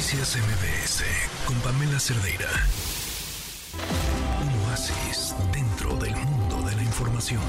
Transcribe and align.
Noticias 0.00 0.34
MBS 0.38 1.04
con 1.44 1.60
Pamela 1.60 2.00
Cerdeira. 2.00 2.48
Un 4.40 4.70
oasis 4.70 5.34
dentro 5.52 5.94
del 5.96 6.16
mundo 6.16 6.62
de 6.66 6.74
la 6.74 6.82
información. 6.82 7.42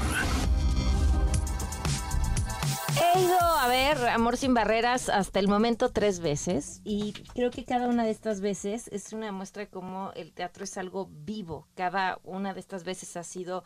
He 3.00 3.20
ido 3.22 3.38
a 3.40 3.68
ver 3.68 4.06
Amor 4.06 4.36
sin 4.36 4.52
Barreras 4.52 5.08
hasta 5.08 5.40
el 5.40 5.48
momento 5.48 5.92
tres 5.92 6.20
veces 6.20 6.82
y 6.84 7.14
creo 7.32 7.50
que 7.50 7.64
cada 7.64 7.88
una 7.88 8.04
de 8.04 8.10
estas 8.10 8.42
veces 8.42 8.86
es 8.88 9.14
una 9.14 9.32
muestra 9.32 9.62
de 9.62 9.70
cómo 9.70 10.12
el 10.14 10.34
teatro 10.34 10.64
es 10.64 10.76
algo 10.76 11.08
vivo. 11.10 11.66
Cada 11.74 12.18
una 12.22 12.52
de 12.52 12.60
estas 12.60 12.84
veces 12.84 13.16
ha 13.16 13.24
sido 13.24 13.64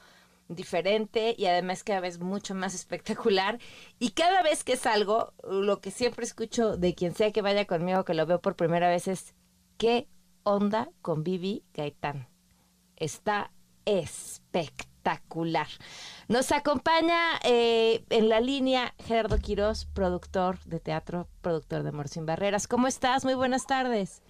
diferente 0.49 1.35
y 1.37 1.47
además 1.47 1.85
cada 1.85 2.01
vez 2.01 2.21
mucho 2.21 2.55
más 2.55 2.75
espectacular. 2.81 3.59
Y 3.99 4.11
cada 4.11 4.43
vez 4.43 4.65
que 4.65 4.77
salgo, 4.77 5.33
lo 5.43 5.81
que 5.81 5.91
siempre 5.91 6.25
escucho 6.25 6.77
de 6.77 6.95
quien 6.95 7.15
sea 7.15 7.33
que 7.33 7.43
vaya 7.43 7.67
conmigo, 7.67 8.05
que 8.05 8.15
lo 8.15 8.27
veo 8.27 8.41
por 8.41 8.57
primera 8.57 8.89
vez, 8.89 9.09
es 9.09 9.35
¿qué 9.79 10.09
onda 10.43 10.89
con 11.03 11.25
Vivi 11.25 11.65
Gaitán? 11.75 12.29
Está 12.97 13.51
espectacular. 13.85 15.67
Nos 16.29 16.53
acompaña 16.53 17.19
eh, 17.45 18.05
en 18.11 18.29
la 18.29 18.41
línea 18.41 18.95
Gerardo 18.99 19.39
Quirós, 19.39 19.87
productor 19.87 20.59
de 20.65 20.81
teatro, 20.81 21.29
productor 21.43 21.83
de 21.83 21.91
Amor 21.91 22.09
Sin 22.09 22.27
Barreras. 22.27 22.67
¿Cómo 22.67 22.87
estás? 22.89 23.25
Muy 23.25 23.35
buenas 23.35 23.67
tardes. 23.67 24.23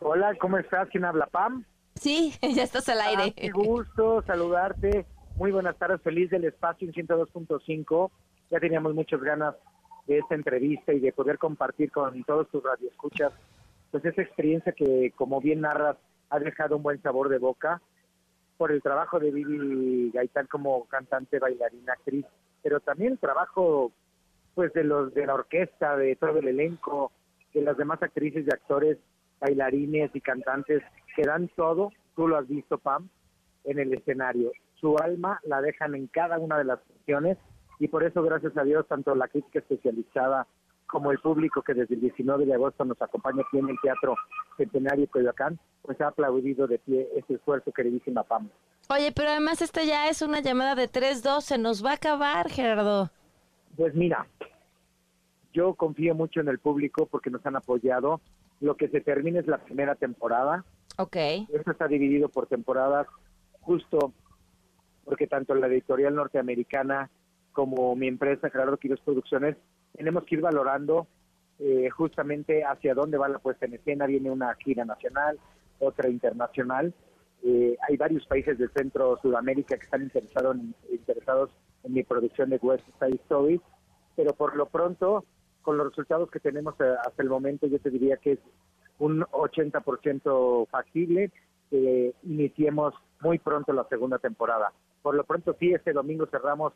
Hola, 0.00 0.34
¿cómo 0.40 0.56
estás? 0.56 0.88
¿Quién 0.90 1.04
habla, 1.04 1.26
Pam? 1.26 1.66
Sí, 1.94 2.34
ya 2.54 2.62
estás 2.62 2.88
al 2.88 3.00
aire. 3.00 3.24
Ah, 3.28 3.32
qué 3.36 3.50
gusto 3.50 4.22
saludarte. 4.26 5.06
Muy 5.40 5.52
buenas 5.52 5.78
tardes, 5.78 6.02
feliz 6.02 6.28
del 6.28 6.44
espacio 6.44 6.86
en 6.86 6.92
102.5. 6.92 8.10
Ya 8.50 8.60
teníamos 8.60 8.94
muchas 8.94 9.22
ganas 9.22 9.54
de 10.06 10.18
esta 10.18 10.34
entrevista 10.34 10.92
y 10.92 11.00
de 11.00 11.14
poder 11.14 11.38
compartir 11.38 11.90
con 11.90 12.22
todos 12.24 12.46
tus 12.50 12.62
radioescuchas 12.62 13.32
pues 13.90 14.04
esa 14.04 14.20
experiencia 14.20 14.72
que, 14.72 15.14
como 15.16 15.40
bien 15.40 15.62
narras, 15.62 15.96
ha 16.28 16.38
dejado 16.38 16.76
un 16.76 16.82
buen 16.82 17.00
sabor 17.00 17.30
de 17.30 17.38
boca 17.38 17.80
por 18.58 18.70
el 18.70 18.82
trabajo 18.82 19.18
de 19.18 19.30
Vivi 19.30 20.10
Gaitán 20.10 20.46
como 20.46 20.84
cantante, 20.84 21.38
bailarina, 21.38 21.94
actriz, 21.94 22.26
pero 22.62 22.80
también 22.80 23.12
el 23.12 23.18
trabajo 23.18 23.92
pues 24.54 24.74
de 24.74 24.84
los 24.84 25.14
de 25.14 25.24
la 25.24 25.32
orquesta, 25.32 25.96
de 25.96 26.16
todo 26.16 26.40
el 26.40 26.48
elenco, 26.48 27.12
de 27.54 27.62
las 27.62 27.78
demás 27.78 28.02
actrices 28.02 28.44
y 28.46 28.50
actores, 28.52 28.98
bailarines 29.40 30.14
y 30.14 30.20
cantantes 30.20 30.82
que 31.16 31.22
dan 31.22 31.48
todo, 31.56 31.92
tú 32.14 32.28
lo 32.28 32.36
has 32.36 32.46
visto 32.46 32.76
Pam, 32.76 33.08
en 33.64 33.78
el 33.78 33.94
escenario. 33.94 34.52
Su 34.80 34.96
alma 34.98 35.40
la 35.44 35.60
dejan 35.60 35.94
en 35.94 36.06
cada 36.06 36.38
una 36.38 36.58
de 36.58 36.64
las 36.64 36.80
funciones 36.82 37.38
y 37.78 37.88
por 37.88 38.04
eso 38.04 38.22
gracias 38.22 38.56
a 38.56 38.64
Dios 38.64 38.86
tanto 38.88 39.14
la 39.14 39.28
crítica 39.28 39.58
especializada 39.58 40.46
como 40.86 41.12
el 41.12 41.18
público 41.18 41.62
que 41.62 41.74
desde 41.74 41.94
el 41.94 42.00
19 42.00 42.46
de 42.46 42.54
agosto 42.54 42.84
nos 42.84 43.00
acompaña 43.00 43.42
aquí 43.42 43.58
en 43.58 43.68
el 43.68 43.76
Teatro 43.80 44.16
Centenario 44.56 45.08
Coyoacán, 45.08 45.58
pues 45.82 46.00
ha 46.00 46.08
aplaudido 46.08 46.66
de 46.66 46.78
pie 46.78 47.08
este 47.16 47.34
esfuerzo, 47.34 47.70
queridísima 47.72 48.24
Pam. 48.24 48.48
Oye, 48.88 49.12
pero 49.12 49.28
además 49.28 49.62
esta 49.62 49.84
ya 49.84 50.08
es 50.08 50.20
una 50.20 50.40
llamada 50.40 50.74
de 50.74 50.90
3-2, 50.90 51.42
se 51.42 51.58
nos 51.58 51.84
va 51.84 51.92
a 51.92 51.94
acabar, 51.94 52.50
Gerardo. 52.50 53.10
Pues 53.76 53.94
mira, 53.94 54.26
yo 55.52 55.74
confío 55.74 56.14
mucho 56.14 56.40
en 56.40 56.48
el 56.48 56.58
público 56.58 57.06
porque 57.06 57.30
nos 57.30 57.44
han 57.46 57.56
apoyado. 57.56 58.20
Lo 58.60 58.76
que 58.76 58.88
se 58.88 59.00
termina 59.00 59.40
es 59.40 59.46
la 59.46 59.58
primera 59.58 59.94
temporada. 59.94 60.64
Ok. 60.98 61.16
Esto 61.52 61.70
está 61.70 61.86
dividido 61.86 62.28
por 62.28 62.46
temporadas, 62.46 63.06
justo 63.60 64.12
porque 65.10 65.26
tanto 65.26 65.56
la 65.56 65.66
editorial 65.66 66.14
norteamericana 66.14 67.10
como 67.50 67.96
mi 67.96 68.06
empresa, 68.06 68.48
Gerardo 68.48 68.76
Quiroz 68.76 69.00
Producciones, 69.00 69.56
tenemos 69.92 70.22
que 70.22 70.36
ir 70.36 70.40
valorando 70.40 71.08
eh, 71.58 71.90
justamente 71.90 72.62
hacia 72.64 72.94
dónde 72.94 73.18
va 73.18 73.28
la 73.28 73.40
puesta 73.40 73.66
en 73.66 73.74
escena. 73.74 74.06
Viene 74.06 74.30
una 74.30 74.54
gira 74.54 74.84
nacional, 74.84 75.36
otra 75.80 76.08
internacional. 76.08 76.94
Eh, 77.42 77.76
hay 77.88 77.96
varios 77.96 78.24
países 78.28 78.56
del 78.56 78.70
centro 78.70 79.18
Sudamérica 79.20 79.76
que 79.76 79.82
están 79.82 80.02
interesados 80.02 80.54
en, 80.54 80.76
interesados 80.92 81.50
en 81.82 81.92
mi 81.92 82.04
producción 82.04 82.50
de 82.50 82.60
West 82.62 82.86
Side 83.00 83.16
Stories, 83.24 83.60
pero 84.14 84.32
por 84.32 84.54
lo 84.54 84.66
pronto, 84.66 85.24
con 85.62 85.76
los 85.76 85.88
resultados 85.88 86.30
que 86.30 86.38
tenemos 86.38 86.76
eh, 86.78 86.94
hasta 87.04 87.20
el 87.20 87.28
momento, 87.28 87.66
yo 87.66 87.80
te 87.80 87.90
diría 87.90 88.16
que 88.18 88.34
es 88.34 88.38
un 89.00 89.22
80% 89.22 90.68
factible 90.68 91.32
que 91.70 92.14
iniciemos 92.24 92.94
muy 93.20 93.38
pronto 93.38 93.72
la 93.72 93.86
segunda 93.88 94.18
temporada. 94.18 94.72
Por 95.02 95.14
lo 95.14 95.24
pronto, 95.24 95.56
sí, 95.58 95.72
este 95.72 95.92
domingo 95.92 96.26
cerramos 96.26 96.72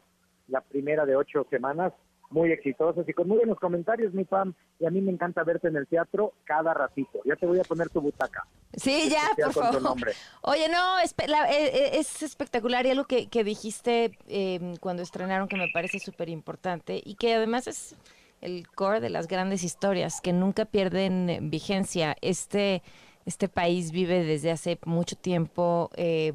la 0.48 0.60
primera 0.60 1.04
de 1.04 1.16
ocho 1.16 1.46
semanas 1.50 1.92
muy 2.30 2.50
exitosos 2.52 3.08
y 3.08 3.12
con 3.12 3.28
muy 3.28 3.38
buenos 3.38 3.58
comentarios, 3.58 4.12
mi 4.12 4.24
Pam. 4.24 4.54
Y 4.80 4.86
a 4.86 4.90
mí 4.90 5.00
me 5.00 5.12
encanta 5.12 5.44
verte 5.44 5.68
en 5.68 5.76
el 5.76 5.86
teatro 5.86 6.32
cada 6.44 6.74
ratito. 6.74 7.20
Ya 7.24 7.36
te 7.36 7.46
voy 7.46 7.60
a 7.60 7.64
poner 7.64 7.88
tu 7.90 8.00
butaca. 8.00 8.46
Sí, 8.74 9.08
ya, 9.08 9.30
por 9.36 9.52
favor. 9.52 10.12
Oye, 10.42 10.68
no, 10.68 10.98
es, 10.98 11.12
eh, 11.12 11.26
eh, 11.48 11.90
es, 11.94 12.22
espectacular 12.22 12.84
y 12.86 12.90
algo 12.90 13.04
que, 13.04 13.28
que 13.28 13.44
dijiste 13.44 14.18
eh, 14.26 14.74
cuando 14.80 15.02
estrenaron 15.02 15.48
que 15.48 15.56
me 15.56 15.68
parece 15.72 16.00
súper 16.00 16.28
importante 16.28 17.00
y 17.04 17.14
que 17.14 17.34
además 17.34 17.68
es 17.68 17.96
el 18.40 18.68
core 18.68 19.00
de 19.00 19.10
las 19.10 19.28
grandes 19.28 19.62
historias 19.62 20.20
que 20.20 20.32
nunca 20.32 20.64
pierden 20.64 21.50
vigencia. 21.50 22.16
Este 22.20 22.82
este 23.26 23.48
país 23.48 23.90
vive 23.90 24.24
desde 24.24 24.50
hace 24.50 24.78
mucho 24.84 25.16
tiempo 25.16 25.90
eh, 25.96 26.32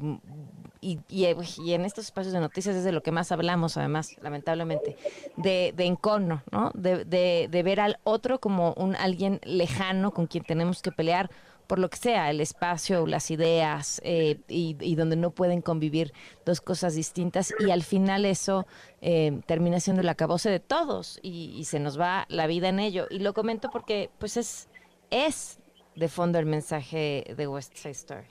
y, 0.80 0.98
y, 1.08 1.26
en 1.26 1.84
estos 1.84 2.06
espacios 2.06 2.32
de 2.32 2.40
noticias 2.40 2.74
es 2.74 2.84
de 2.84 2.92
lo 2.92 3.02
que 3.02 3.12
más 3.12 3.32
hablamos, 3.32 3.76
además, 3.76 4.16
lamentablemente, 4.22 4.96
de, 5.36 5.74
de 5.76 5.84
encono, 5.84 6.42
¿no? 6.50 6.70
De, 6.74 7.04
de, 7.04 7.62
ver 7.62 7.80
al 7.80 7.98
otro 8.02 8.40
como 8.40 8.72
un 8.74 8.96
alguien 8.96 9.40
lejano 9.44 10.12
con 10.12 10.26
quien 10.26 10.42
tenemos 10.44 10.80
que 10.80 10.90
pelear 10.90 11.30
por 11.66 11.78
lo 11.78 11.88
que 11.88 11.98
sea, 11.98 12.30
el 12.30 12.40
espacio, 12.40 13.06
las 13.06 13.30
ideas, 13.30 14.00
eh, 14.02 14.40
y, 14.48 14.94
donde 14.96 15.14
no 15.14 15.30
pueden 15.30 15.60
convivir 15.60 16.12
dos 16.44 16.60
cosas 16.60 16.94
distintas, 16.94 17.54
y 17.60 17.70
al 17.70 17.84
final 17.84 18.24
eso 18.24 18.66
eh, 19.02 19.40
termina 19.46 19.78
siendo 19.78 20.02
el 20.02 20.08
acabose 20.08 20.50
de 20.50 20.58
todos, 20.58 21.20
y, 21.22 21.54
y, 21.56 21.64
se 21.64 21.78
nos 21.78 22.00
va 22.00 22.26
la 22.28 22.48
vida 22.48 22.70
en 22.70 22.80
ello. 22.80 23.06
Y 23.08 23.20
lo 23.20 23.34
comento 23.34 23.70
porque, 23.70 24.10
pues, 24.18 24.36
es, 24.36 24.68
es 25.10 25.59
de 26.00 26.08
fondo 26.08 26.38
el 26.38 26.46
mensaje 26.46 27.24
de 27.36 27.46
West 27.46 27.74
Side 27.74 27.90
Story. 27.90 28.26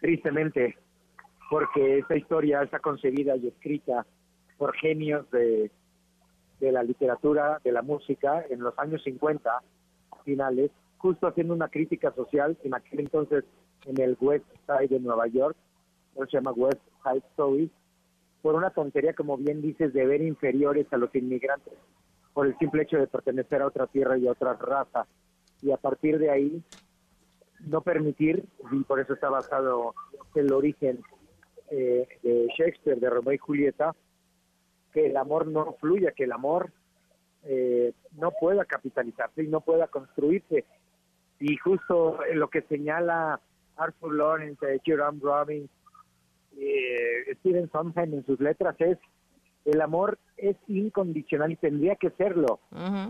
Tristemente, 0.00 0.78
porque 1.50 1.98
esta 1.98 2.16
historia 2.16 2.62
está 2.62 2.78
concebida 2.78 3.36
y 3.36 3.48
escrita 3.48 4.06
por 4.56 4.74
genios 4.76 5.30
de, 5.30 5.70
de 6.58 6.72
la 6.72 6.82
literatura, 6.82 7.60
de 7.62 7.70
la 7.70 7.82
música, 7.82 8.42
en 8.48 8.60
los 8.60 8.78
años 8.78 9.02
50 9.04 9.60
finales, 10.24 10.70
justo 10.96 11.26
haciendo 11.26 11.52
una 11.52 11.68
crítica 11.68 12.14
social 12.14 12.56
en 12.64 12.74
aquel 12.74 13.00
entonces 13.00 13.44
en 13.84 14.00
el 14.00 14.16
West 14.18 14.46
Side 14.66 14.88
de 14.88 14.98
Nueva 14.98 15.26
York, 15.26 15.54
se 16.14 16.26
llama 16.30 16.52
West 16.52 16.80
Side 17.04 17.22
Story, 17.32 17.70
por 18.40 18.54
una 18.54 18.70
tontería, 18.70 19.12
como 19.12 19.36
bien 19.36 19.60
dices, 19.60 19.92
de 19.92 20.06
ver 20.06 20.22
inferiores 20.22 20.90
a 20.90 20.96
los 20.96 21.14
inmigrantes, 21.14 21.74
por 22.32 22.46
el 22.46 22.56
simple 22.56 22.84
hecho 22.84 22.96
de 22.96 23.06
pertenecer 23.06 23.60
a 23.60 23.66
otra 23.66 23.86
tierra 23.86 24.16
y 24.16 24.26
a 24.26 24.32
otra 24.32 24.54
raza. 24.54 25.06
Y 25.60 25.70
a 25.70 25.76
partir 25.76 26.18
de 26.18 26.30
ahí 26.30 26.62
no 27.66 27.80
permitir, 27.80 28.44
y 28.70 28.84
por 28.84 29.00
eso 29.00 29.14
está 29.14 29.30
basado 29.30 29.94
el 30.34 30.52
origen 30.52 31.00
eh, 31.70 32.06
de 32.22 32.48
Shakespeare, 32.56 33.00
de 33.00 33.10
Romeo 33.10 33.32
y 33.32 33.38
Julieta, 33.38 33.94
que 34.92 35.06
el 35.06 35.16
amor 35.16 35.46
no 35.46 35.76
fluya, 35.80 36.12
que 36.12 36.24
el 36.24 36.32
amor 36.32 36.70
eh, 37.44 37.92
no 38.12 38.30
pueda 38.32 38.64
capitalizarse 38.64 39.42
y 39.42 39.48
no 39.48 39.60
pueda 39.60 39.86
construirse. 39.88 40.64
Y 41.40 41.56
justo 41.56 42.18
lo 42.34 42.48
que 42.48 42.62
señala 42.62 43.40
Arthur 43.76 44.14
Lawrence, 44.14 44.80
Jerome 44.84 45.20
Robbins, 45.22 45.70
eh, 46.58 47.34
Stephen 47.40 47.70
Sondheim 47.70 48.14
en 48.14 48.26
sus 48.26 48.38
letras 48.38 48.76
es 48.78 48.98
el 49.64 49.80
amor 49.80 50.18
es 50.36 50.56
incondicional 50.66 51.52
y 51.52 51.56
tendría 51.56 51.96
que 51.96 52.10
serlo. 52.10 52.60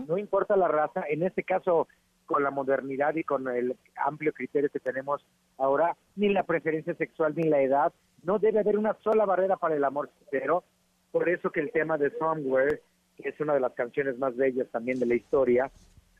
No 0.07 0.17
importa 0.17 0.55
la 0.55 0.67
raza, 0.67 1.03
en 1.09 1.23
este 1.23 1.43
caso 1.43 1.87
con 2.25 2.43
la 2.43 2.51
modernidad 2.51 3.15
y 3.15 3.23
con 3.23 3.47
el 3.47 3.75
amplio 3.95 4.33
criterio 4.33 4.69
que 4.69 4.79
tenemos 4.79 5.25
ahora, 5.57 5.95
ni 6.15 6.29
la 6.29 6.43
preferencia 6.43 6.95
sexual 6.95 7.33
ni 7.35 7.43
la 7.43 7.61
edad, 7.61 7.93
no 8.23 8.39
debe 8.39 8.59
haber 8.59 8.77
una 8.77 8.95
sola 9.03 9.25
barrera 9.25 9.57
para 9.57 9.75
el 9.75 9.83
amor 9.83 10.09
pero 10.31 10.63
Por 11.11 11.29
eso 11.29 11.51
que 11.51 11.59
el 11.59 11.71
tema 11.71 11.97
de 11.97 12.11
Somewhere, 12.17 12.81
que 13.17 13.29
es 13.29 13.39
una 13.39 13.53
de 13.53 13.59
las 13.59 13.73
canciones 13.73 14.17
más 14.17 14.35
bellas 14.35 14.67
también 14.71 14.99
de 14.99 15.05
la 15.05 15.15
historia, 15.15 15.71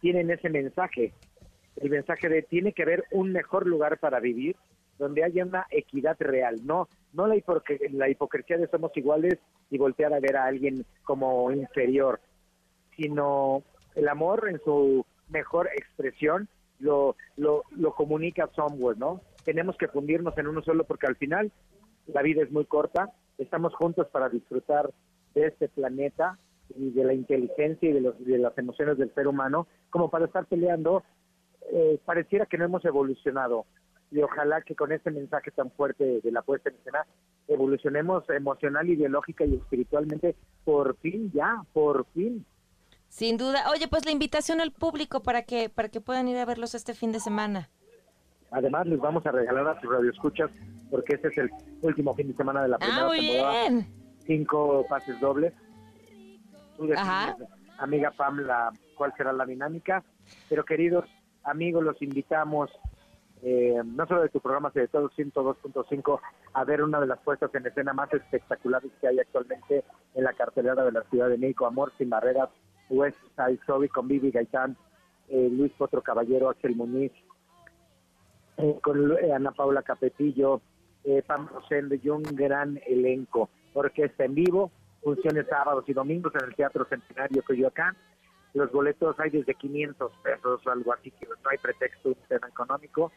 tienen 0.01 0.29
ese 0.29 0.49
mensaje, 0.49 1.13
el 1.77 1.89
mensaje 1.89 2.29
de 2.29 2.43
tiene 2.43 2.73
que 2.73 2.83
haber 2.83 3.05
un 3.11 3.31
mejor 3.31 3.65
lugar 3.65 3.97
para 3.99 4.19
vivir, 4.19 4.55
donde 4.99 5.23
haya 5.23 5.43
una 5.43 5.65
equidad 5.71 6.17
real, 6.19 6.57
no 6.65 6.87
no 7.13 7.27
la, 7.27 7.35
la 7.91 8.09
hipocresía 8.09 8.57
de 8.57 8.67
somos 8.67 8.91
iguales 8.95 9.37
y 9.69 9.77
voltear 9.77 10.13
a 10.13 10.19
ver 10.19 10.35
a 10.35 10.45
alguien 10.45 10.85
como 11.03 11.51
inferior, 11.51 12.19
sino 12.97 13.63
el 13.95 14.07
amor 14.09 14.49
en 14.49 14.59
su 14.63 15.05
mejor 15.33 15.67
expresión 15.75 16.47
lo, 16.79 17.15
lo, 17.35 17.63
lo 17.71 17.93
comunica 17.93 18.49
somewhere, 18.55 18.97
¿no? 18.97 19.21
Tenemos 19.43 19.75
que 19.77 19.89
fundirnos 19.89 20.37
en 20.37 20.47
uno 20.47 20.61
solo 20.63 20.85
porque 20.85 21.07
al 21.07 21.17
final 21.17 21.51
la 22.07 22.21
vida 22.21 22.43
es 22.43 22.51
muy 22.51 22.65
corta, 22.65 23.11
estamos 23.37 23.73
juntos 23.75 24.07
para 24.11 24.29
disfrutar 24.29 24.89
de 25.33 25.47
este 25.47 25.67
planeta 25.67 26.37
y 26.75 26.91
de 26.91 27.03
la 27.03 27.13
inteligencia 27.13 27.89
y 27.89 27.93
de, 27.93 28.01
los, 28.01 28.25
de 28.25 28.37
las 28.37 28.57
emociones 28.57 28.97
del 28.97 29.13
ser 29.13 29.27
humano, 29.27 29.67
como 29.89 30.09
para 30.09 30.25
estar 30.25 30.45
peleando 30.45 31.03
eh, 31.71 31.99
pareciera 32.05 32.45
que 32.45 32.57
no 32.57 32.65
hemos 32.65 32.83
evolucionado 32.85 33.65
y 34.11 34.21
ojalá 34.21 34.61
que 34.61 34.75
con 34.75 34.91
este 34.91 35.09
mensaje 35.11 35.49
tan 35.51 35.71
fuerte 35.71 36.21
de 36.21 36.31
la 36.31 36.43
puesta 36.43 36.69
en 36.69 36.75
escena 36.75 37.05
evolucionemos 37.47 38.29
emocional, 38.29 38.87
ideológica 38.89 39.43
y 39.45 39.55
espiritualmente 39.55 40.35
por 40.63 40.95
fin 40.97 41.31
ya, 41.33 41.63
por 41.73 42.05
fin. 42.13 42.45
Sin 43.13 43.37
duda. 43.37 43.69
Oye, 43.69 43.87
pues 43.87 44.05
la 44.05 44.11
invitación 44.11 44.59
al 44.59 44.71
público 44.71 45.21
para 45.21 45.43
que 45.43 45.69
para 45.69 45.87
que 45.87 46.01
puedan 46.01 46.27
ir 46.27 46.37
a 46.37 46.45
verlos 46.45 46.73
este 46.73 46.95
fin 46.95 47.11
de 47.11 47.19
semana. 47.19 47.69
Además, 48.49 48.87
les 48.87 48.97
vamos 48.99 49.23
a 49.27 49.31
regalar 49.31 49.67
a 49.67 49.79
sus 49.79 49.91
radioescuchas, 49.91 50.49
porque 50.89 51.13
este 51.13 51.27
es 51.27 51.37
el 51.37 51.51
último 51.83 52.15
fin 52.15 52.29
de 52.29 52.33
semana 52.33 52.63
de 52.63 52.69
la 52.69 52.79
primera 52.79 53.03
ah, 53.03 53.05
muy 53.05 53.19
temporada. 53.19 53.69
Bien. 53.69 53.87
Cinco 54.25 54.83
pases 54.89 55.19
dobles. 55.19 55.53
Tú 56.75 56.89
amiga 57.77 58.09
Pamela, 58.17 58.71
cuál 58.97 59.13
será 59.15 59.31
la 59.31 59.45
dinámica. 59.45 60.03
Pero 60.49 60.65
queridos 60.65 61.05
amigos, 61.43 61.83
los 61.83 62.01
invitamos, 62.01 62.71
eh, 63.43 63.79
no 63.85 64.07
solo 64.07 64.23
de 64.23 64.29
tu 64.29 64.39
programa, 64.39 64.71
sino 64.71 64.85
de 64.85 64.87
todo 64.87 65.11
102.5, 65.11 66.19
a 66.53 66.63
ver 66.63 66.81
una 66.81 66.99
de 66.99 67.05
las 67.05 67.19
puestas 67.19 67.53
en 67.53 67.67
escena 67.67 67.93
más 67.93 68.11
espectaculares 68.11 68.91
que 68.99 69.07
hay 69.07 69.19
actualmente 69.19 69.83
en 70.15 70.23
la 70.23 70.33
cartelera 70.33 70.83
de 70.83 70.91
la 70.91 71.03
Ciudad 71.11 71.29
de 71.29 71.37
México, 71.37 71.67
Amor 71.67 71.93
sin 71.99 72.09
barreras, 72.09 72.49
West 72.93 73.17
Side 73.35 73.59
Story 73.61 73.89
con 73.89 74.07
Vivi 74.07 74.31
Gaitán, 74.31 74.77
eh, 75.29 75.49
Luis 75.51 75.71
Potro 75.73 76.01
Caballero, 76.01 76.49
Axel 76.49 76.75
Muniz, 76.75 77.11
eh, 78.57 78.77
con 78.81 79.17
eh, 79.17 79.33
Ana 79.33 79.51
Paula 79.51 79.81
Capetillo, 79.81 80.61
eh, 81.03 81.23
Pam 81.25 81.47
Rosende 81.47 81.99
y 82.01 82.09
un 82.09 82.23
gran 82.23 82.79
elenco. 82.85 83.49
Orquesta 83.73 84.25
en 84.25 84.35
vivo, 84.35 84.71
funciones 85.01 85.47
sábados 85.47 85.85
y 85.87 85.93
domingos 85.93 86.33
en 86.35 86.45
el 86.49 86.55
Teatro 86.55 86.85
Centenario 86.85 87.43
Coyoacán. 87.43 87.97
Los 88.53 88.71
boletos 88.71 89.19
hay 89.19 89.31
desde 89.31 89.55
500 89.55 90.11
pesos 90.23 90.61
o 90.65 90.69
algo 90.69 90.93
así, 90.93 91.11
no 91.21 91.49
hay 91.49 91.57
pretexto 91.57 92.09
un 92.09 92.15
tema 92.27 92.47
económico. 92.47 93.11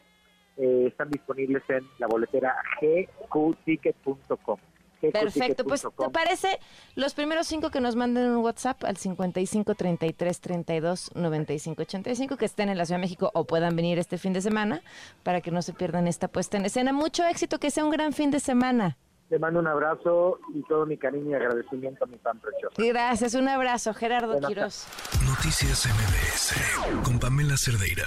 Están 0.57 1.11
disponibles 1.11 1.61
en 1.69 1.87
la 1.99 2.07
boletera 2.07 2.55
gqticket.com. 2.81 4.57
Perfecto, 5.01 5.63
pues 5.63 5.81
¿te 5.81 6.09
parece 6.09 6.59
los 6.95 7.13
primeros 7.13 7.47
cinco 7.47 7.69
que 7.69 7.79
nos 7.79 7.95
manden 7.95 8.29
un 8.29 8.37
WhatsApp 8.37 8.83
al 8.83 8.97
55 8.97 9.75
33 9.75 10.39
32 10.41 11.11
95 11.15 11.81
85 11.83 12.37
que 12.37 12.45
estén 12.45 12.69
en 12.69 12.77
la 12.77 12.85
Ciudad 12.85 12.97
de 12.97 13.01
México 13.01 13.31
o 13.33 13.45
puedan 13.45 13.75
venir 13.75 13.99
este 13.99 14.17
fin 14.17 14.33
de 14.33 14.41
semana 14.41 14.81
para 15.23 15.41
que 15.41 15.51
no 15.51 15.61
se 15.61 15.73
pierdan 15.73 16.07
esta 16.07 16.27
puesta 16.27 16.57
en 16.57 16.65
escena? 16.65 16.93
Mucho 16.93 17.25
éxito, 17.25 17.59
que 17.59 17.71
sea 17.71 17.85
un 17.85 17.91
gran 17.91 18.13
fin 18.13 18.31
de 18.31 18.39
semana. 18.39 18.97
Te 19.29 19.37
mando 19.39 19.59
un 19.59 19.67
abrazo 19.67 20.39
y 20.53 20.63
todo 20.63 20.85
mi 20.85 20.97
cariño 20.97 21.31
y 21.31 21.33
agradecimiento 21.33 22.05
a 22.05 22.07
mi 22.07 22.17
tan 22.17 22.39
precioso. 22.39 22.75
Gracias, 22.77 23.33
un 23.33 23.49
abrazo, 23.49 23.93
Gerardo 23.93 24.39
Quiroz. 24.39 24.87
Noticias 25.25 25.85
MBS 25.85 27.03
con 27.03 27.19
Pamela 27.19 27.57
Cerdeira. 27.57 28.05